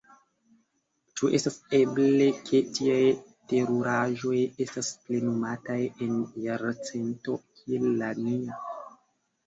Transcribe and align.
Ĉu 1.19 1.29
estas 1.39 1.57
eble, 1.79 2.29
ke 2.47 2.63
tiaj 2.79 2.97
teruraĵoj 3.53 4.35
estas 4.67 4.91
plenumataj 5.05 5.79
en 6.09 6.19
jarcento 6.51 7.41
kiel 7.49 7.91
la 8.05 8.15
nia! 8.29 8.63